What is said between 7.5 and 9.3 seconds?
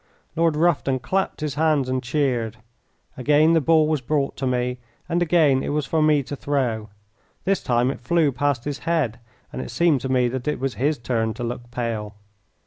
time it flew past his head,